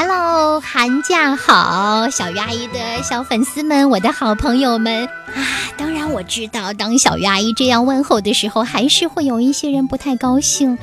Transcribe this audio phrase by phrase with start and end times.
[0.00, 5.42] Hello，寒假好，小鱼阿姨的小粉丝们，我的好朋友们啊！
[5.76, 10.78] 当然我知道，当小鱼阿姨这样问候的时候，还是会有一些人不太高兴。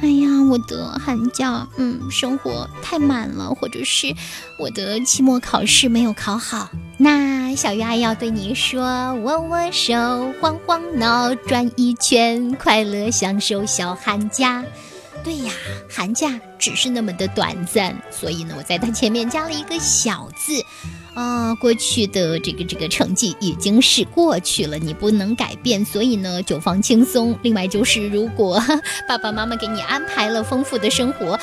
[0.00, 4.12] 哎呀，我的寒假，嗯，生活太满了，或者是
[4.58, 6.68] 我的期末考试没有考好。
[6.96, 8.82] 那小鱼阿姨要对你说：
[9.22, 14.64] 握握手，晃晃脑，转一圈，快乐享受小寒假。
[15.28, 15.52] 对呀，
[15.90, 20.64] 寒假只是那么的短暂，所以呢，我在它前面加了一个小字，
[21.12, 27.38] 啊，过去的这个这个成绩已经是过去了，你不能改变，所以呢，就放轻松。
[27.42, 28.58] 另外就是，如果
[29.06, 31.38] 爸爸妈妈给你安排了丰富的生活。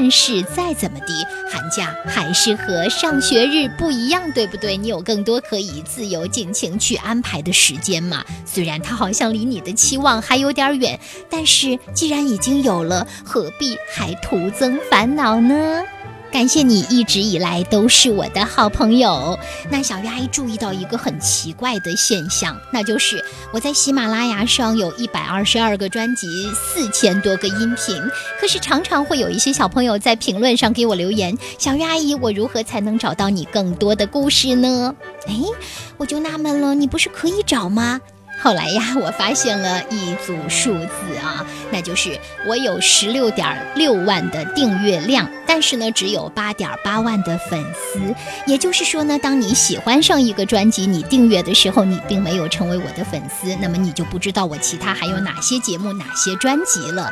[0.00, 4.76] 但是再怎么地，寒假还是和上学日不一样，对不对？
[4.76, 8.24] 你有更多可以自由尽情去安排的时间嘛。
[8.46, 15.82] 虽然它好像离你的期望还有点远，但是既然已经有了，何必还徒增烦恼呢？
[16.30, 19.38] 感谢你一直以来都是我的好朋友。
[19.70, 28.00] 那小鱼阿姨注意到一个很奇怪的现象，那就是我在喜马拉雅上有一百二十二个专辑，四千多个音频，
[28.40, 34.94] 可是常常会有一些小朋友在评论上给我留言：“小鱼阿姨，我如何才能找到你更多的故事呢？”
[35.26, 35.34] 哎，
[35.96, 38.00] 我就纳闷了，你不是可以找吗？
[38.40, 48.14] 后来呀，我发现了一组数字啊，那就是我有十六点六万的订阅量，但是呢，只有八点八万的粉丝。
[48.46, 57.10] 也就是说呢，当你喜欢上一个专辑，你订阅的时候，你并没有成为我的粉丝，那么你就不知道我其他还有哪些节目、哪些专辑了。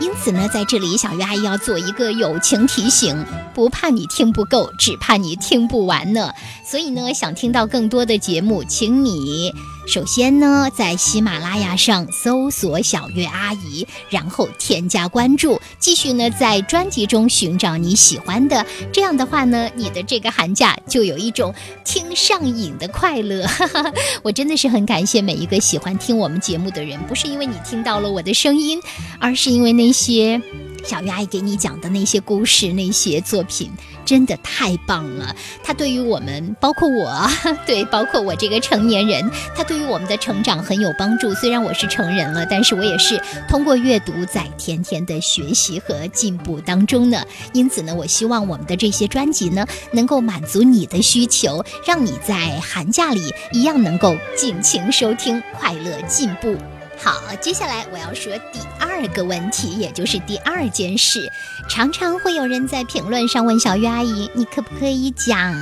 [0.00, 3.24] 因此呢，在这里，小鱼阿姨要做一个友情提醒：
[3.54, 6.32] 不怕你听不够，只怕你听不完呢。
[6.62, 9.52] 所以呢，想听到更多的节目，请你。
[9.88, 18.66] 首先呢，在喜马拉雅上搜索“小月阿姨”，然后添加关注，继续呢在专辑中寻找你喜欢的。
[18.92, 21.54] 这样的话呢，你的这个寒假就有一种
[21.86, 23.46] 听上瘾的快乐。
[24.22, 28.78] 我真的是很感谢每一个喜欢听我们节目的人，不是因为你听到了我的声音，
[29.18, 30.42] 而是因为那些。
[30.88, 33.70] 小鱼阿姨给你讲的那些故事、那些作品，
[34.06, 35.36] 真的太棒了。
[35.62, 37.28] 它对于我们，包括我，
[37.66, 41.34] 对，包括我这个成年人，它对于我们的成长很有帮助。
[41.34, 47.22] 虽然我是成人了，但是我也是通过阅读在天天的学习和进步当中呢。
[47.52, 56.56] 因此呢，我希望我们的这些专辑呢，能够满足你的需求，让你在寒假里一样能够尽情收听，快乐进步。
[57.00, 61.30] 好，接下来我要说第二个问题，也就是第二件事。
[61.68, 65.52] 常常会有人在评论上问小鱼阿姨：“你可不可以讲，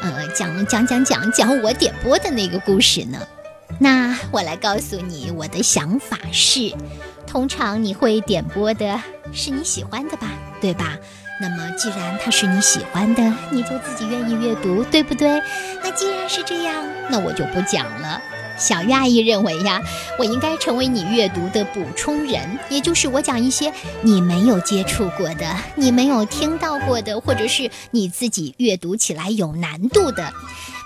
[0.00, 3.18] 呃，讲讲讲讲讲我点播的那个故事呢？”
[3.78, 6.72] 那我来告诉你，我的想法是，
[7.26, 9.00] 通常你会点播的
[9.32, 10.26] 是你喜欢的吧，
[10.60, 10.96] 对吧？
[11.40, 15.40] 那么既然它是你喜欢的，你就自己愿意阅读，对不对？
[15.82, 16.74] 那既然是这样，
[17.10, 18.20] 那我就不讲了。
[18.58, 19.80] 小鱼阿姨认为呀，
[20.18, 30.32] 我应该成为你阅读的补充人，也就是我讲一些你没有接触过的、你没有听到过的，或者是你自己阅读起来有难度的。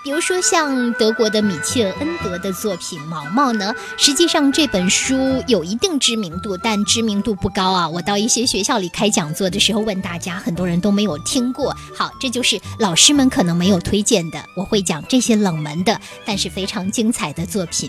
[0.04, 7.88] 比如说像德国的米切尔恩德的作品《毛毛》呢，实际上这本书有一定知名度，但知名度不高啊。
[7.88, 11.76] 我到一些学校里开讲座的时候问大家，很多人都没有听过。
[11.96, 14.44] 好，这就是老师们可能没有推荐的。
[14.56, 17.88] 我会讲这些冷门的，但是非常精彩的作品。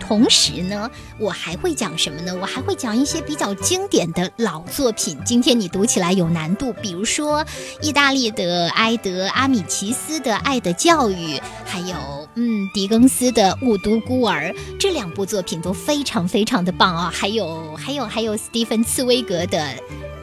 [0.00, 2.34] 同时呢，我还会讲什么呢？
[2.40, 5.18] 我还会讲一些比较经典的老作品。
[5.24, 7.44] 今天你读起来有难度，比如说
[7.80, 17.12] 意大利的埃德阿米奇斯的《爱的教育》，还有嗯狄更斯的《雾都孤儿》，这两部作品都非常非常的棒啊！
[17.14, 19.58] 还有还有还有斯蒂芬茨威格的《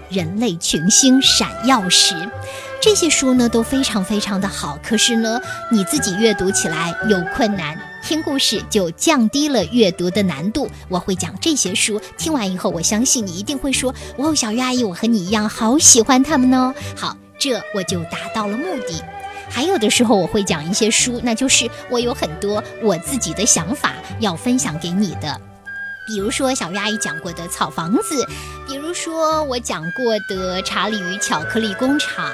[0.09, 2.15] 人类群星闪耀时》，
[2.81, 4.79] 这些书呢都非常非常的好。
[4.81, 5.39] 可是呢，
[5.71, 7.77] 你自己阅读起来有困难。
[8.01, 10.69] 听故事就降低了阅读的难度。
[10.87, 19.03] 我会讲这些书，听完以后，我相信你一定会说：“哇，小鱼阿姨，我和你一样，好喜欢他们哦。”好，这我就达到了目的。
[19.49, 25.39] 还有的时候，我会讲一些书，那就是我有很多我自己的想法要分享给你的。
[26.09, 28.23] 比如说小鱼阿姨讲过的《草房子》，
[28.67, 32.25] 比如说我讲过的《查理与巧克力工厂》，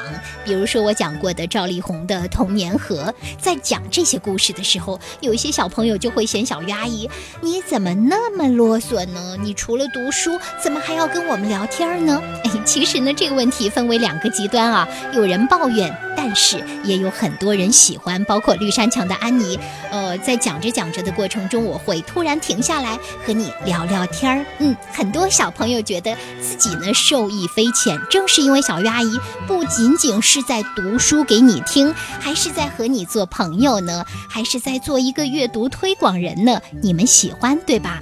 [0.45, 3.13] 比如说我讲过的赵丽宏的《童年河》。
[3.37, 7.09] 在讲这些故事的时候，有一些小朋友就会嫌小鱼阿姨
[7.41, 9.35] 你怎么那么啰嗦呢？
[9.41, 12.21] 你除了读书，怎么还要跟我们聊天呢？
[12.45, 15.93] 哎， 其实呢，这个问题分为两个极端啊，有人抱怨。
[16.17, 19.59] 但是也有很多人喜欢，包括绿山墙的安妮。
[19.91, 24.45] 呃，在讲着讲着的过程中，我会突然停下来和你聊聊天儿。
[24.59, 36.61] 嗯，很多小朋友觉得自己呢受益匪浅，正是因为小鱼阿姨不仅仅是在读书给你听，还是在和你做朋友呢，还是在做一个阅读推广人呢？
[36.81, 38.01] 你们喜欢对吧？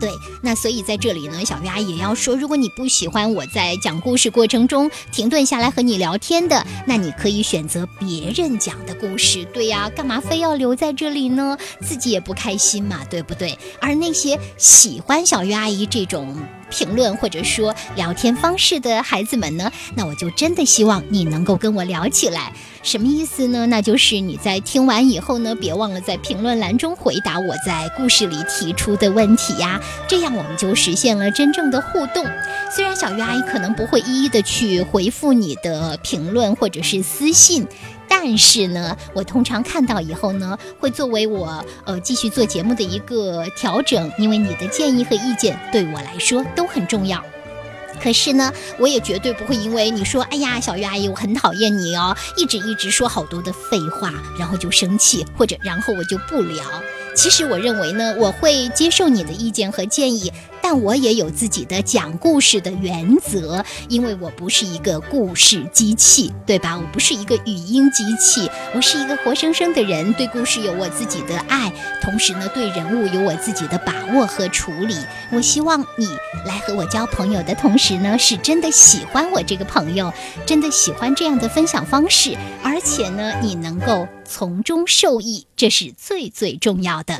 [0.00, 0.10] 对，
[0.40, 9.44] 那所以在这里呢，小鱼阿姨也要说，如果你不喜欢我在讲故事过程中停顿下来和你聊天的，那你可以选择别人讲的故事。
[9.52, 11.58] 对呀，干嘛非要留在这里呢？
[11.82, 13.58] 自己也不开心嘛，对不对？
[13.80, 16.34] 而那些喜欢小鱼阿姨这种。
[16.70, 22.52] 评论或者说聊天方式的孩子们呢，那我就真的希望你能够跟我聊起来。
[22.82, 23.66] 什么意思呢？
[23.66, 29.78] 那就是你在听完以后呢，别忘了在评论栏中回答我在故事里提出的问题呀，
[30.08, 32.24] 这样我们就实现了真正的互动。
[32.74, 37.66] 虽然小鱼阿姨可能不会一一的去回复你的评论或者是私信。
[38.12, 47.24] 但是呢，我通常看到以后呢，会作为我呃继续做节目的一个调整，因为你的建议和意见对我来说都很重要。
[48.02, 56.64] 可是呢，我也绝对不会因为你说，哎呀，小鱼阿姨，我很讨厌你哦，一直一直说好多的废话，然后就生气，或者然后我就不聊。
[57.14, 60.32] 其实我认为呢，我会接受你的意见和建议。
[60.72, 66.78] 但我也有自己的讲故事的原则，因为我不是一个故事机器，对吧？
[66.78, 74.94] 我不是一个语音机器，我是一个活生生的人，对故事有我自己的爱，同时呢，对人物有我自己的把握和处理。
[75.32, 76.06] 我希望你
[76.46, 80.12] 来和我交朋友的同时呢，是真的喜欢我这个朋友，
[80.46, 87.18] 真的喜欢这样的分享方式，而且呢，你能够从中受益，这是最最重要的。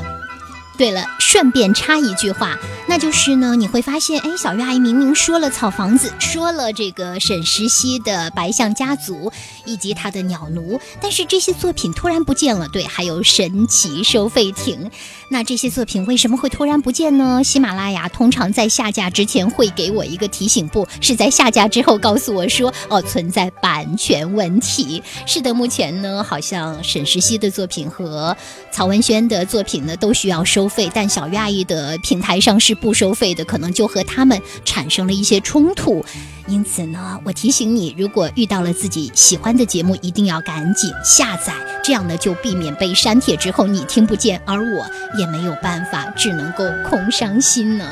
[0.81, 9.31] 对了，顺便插一句话，那就是呢，你会发现，哎，小鱼阿姨明明说了草房子，说了这个沈石溪的白象家族
[9.67, 12.67] 以及他的鸟奴，但是这些作品突然不见了。
[12.67, 14.91] 对，还有神奇收费亭。
[15.33, 17.41] 那这些作品为什么会突然不见呢？
[17.45, 25.01] 喜马拉雅通常在下架之前会给我一个提醒，不是在下架之后告诉我说，哦，存在版权问题。
[25.27, 28.37] 是的，目前呢，好像沈石溪的作品和
[28.73, 36.05] 曹文轩的作品呢都需要收费，但小鱼阿姨的平台上是不收费的，可能就和他们产生了一些冲突。
[36.51, 41.55] 因此呢，我提醒你，如果遇到了自己喜欢的节目，一定要赶紧下载，
[41.85, 44.87] 这样呢就避免被删帖之后你听不见，而我
[45.17, 47.89] 也没有办法，只能够空伤心呢。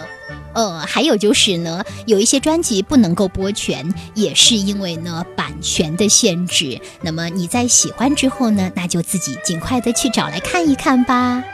[0.54, 6.80] 呃，还有就是呢，有一些专辑不能够播全，也是因为呢版权的限制。
[7.00, 11.44] 那么你在喜欢之后呢，那就自己尽快的去找来看一看吧。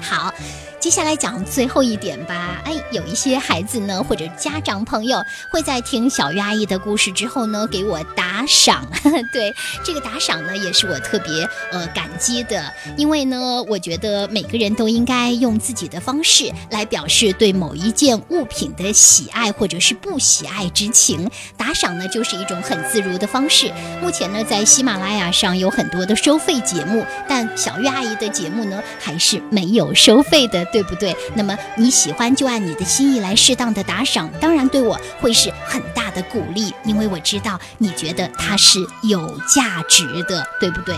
[0.00, 0.32] 好。
[0.80, 2.60] 接下来讲最后一点吧。
[2.62, 8.86] 哎，有一些孩子呢，或者家长朋友会在听小鱼阿姨的故事之后呢，给我打赏。
[9.32, 9.50] 对
[9.82, 21.30] 这个打赏呢，也是我特别呃感激的，因为呢，我觉得每个人都应该用自己的方式来表示对某一件物品的喜爱或者是不喜爱之情。
[21.56, 23.72] 打赏呢，就是一种很自如的方式。
[24.02, 30.64] 目前呢，在喜马拉雅上有很多的收费节目，但小鱼阿姨的节目呢，还是没有收费的。
[30.74, 31.14] 对不对？
[31.34, 40.96] 那么你喜欢就按你的心意来适当的打赏，当然对我会是很大的鼓励，因为我知道你觉得它是有价值的，对不对？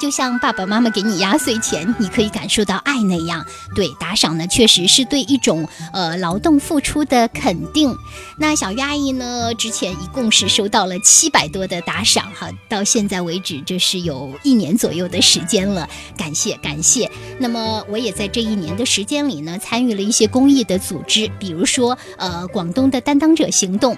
[0.00, 7.96] 就像爸爸妈妈给你压岁钱，你可以感受到爱那样，对打赏呢，确实是对一种呃劳动付出的肯定。
[8.38, 17.10] 那小鱼阿姨呢，之前一共是收到了七百多的打赏哈，到现在为止，这是有一年左右的时间了，感谢感谢。
[17.38, 23.96] 那么我也在这一年的时间里呢，参与了一些公益的组织，比如说呃广东的担当者行动。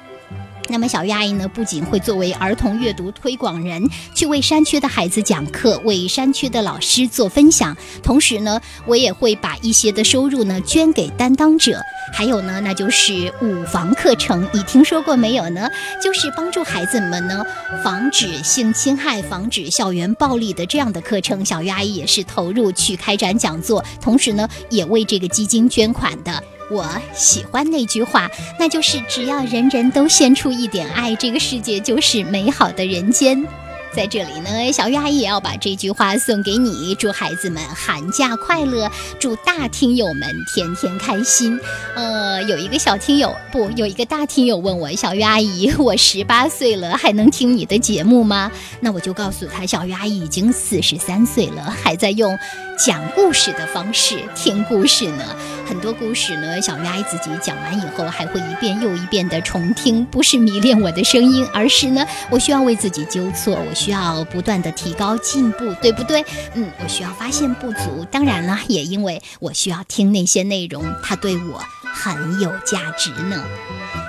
[0.70, 3.82] 那么小鱼阿姨呢，不仅会作为儿童阅读推广人，
[4.14, 11.80] 去为山区的孩子讲课，为山区的老师做分享，同时呢，我也会把一些的收入呢捐给担当者。
[12.12, 15.68] 还有呢，那就是五防课程，你听说过没有呢？
[16.00, 17.44] 就是帮助孩子们呢
[17.82, 21.44] 防止性侵害、防止校园暴力的这样的课程。
[21.44, 26.42] 小鱼阿姨也是投入去开展讲座，同时呢，也为这个基金捐款的。
[26.70, 33.44] 我喜欢那句话，那就是只要人人都献出一点爱，这个世界就是美好的人间。
[33.92, 41.58] 在这里呢，小鱼阿姨也要把这句话送给你，祝孩子们寒假快乐，祝大听友们天天开心。
[41.96, 48.52] 呃，有一个小听友不，有一个大听友问我，小鱼阿姨，我十八岁了，还能听你的节目吗？
[48.78, 52.38] 那我就告诉他，小鱼阿姨已经四十三岁了，还在用
[52.82, 55.36] 讲故事的方式听故事呢。
[55.66, 66.24] 很多故事呢，小鱼阿姨自己讲完以后，还会一遍又一遍的重听，不是迷恋我的声音，而是呢，我需要为自己纠错，我需要不断的提高进步，对不对？
[66.54, 73.44] 嗯，我需要发现不足，当然了，也因为我需要听那些内容，它对我很有价值呢。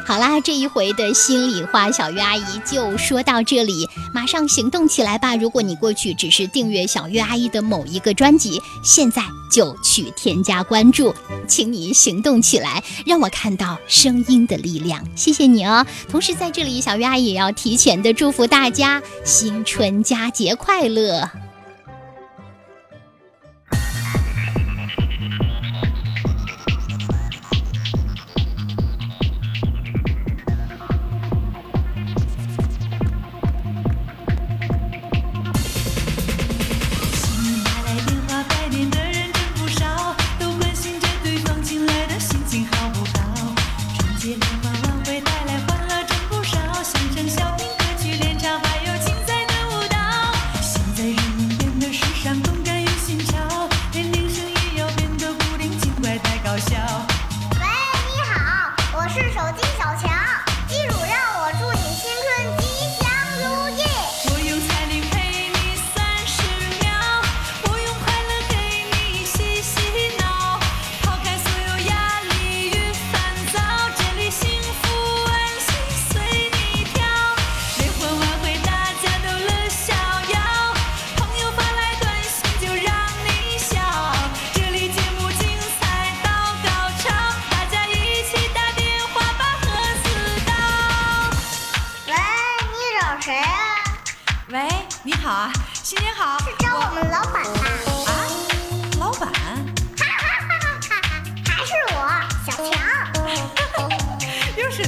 [0.08, 5.36] 好啦，这一回的心里话，小鱼阿姨就说到这里，马上行动起来吧！
[5.36, 11.14] 如果你过去只是订阅小鱼阿姨的某一个专辑，现在就去添加关注，
[11.48, 15.86] 请你行动起来，让我看到声音的力量，谢谢你哦！
[16.10, 21.30] 同时在这里，小鱼阿姨也要提前的祝福大家新春佳节快乐。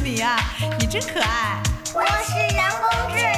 [0.04, 0.38] 你呀，
[0.78, 1.64] 你真可爱。
[1.94, 3.33] 我是人工智能。